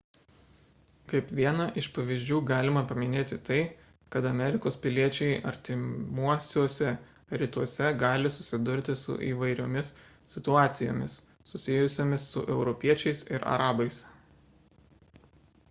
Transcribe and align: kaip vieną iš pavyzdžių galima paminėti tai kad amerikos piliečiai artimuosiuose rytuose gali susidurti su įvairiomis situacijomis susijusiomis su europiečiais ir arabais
kaip 1.11 1.31
vieną 1.39 1.65
iš 1.81 1.87
pavyzdžių 1.97 2.37
galima 2.51 2.81
paminėti 2.91 3.37
tai 3.49 3.57
kad 4.15 4.27
amerikos 4.29 4.77
piliečiai 4.85 5.35
artimuosiuose 5.51 6.93
rytuose 7.41 7.91
gali 8.05 8.31
susidurti 8.37 8.95
su 9.01 9.17
įvairiomis 9.27 9.91
situacijomis 10.37 11.19
susijusiomis 11.53 12.25
su 12.33 12.45
europiečiais 12.57 13.21
ir 13.37 13.47
arabais 13.57 14.01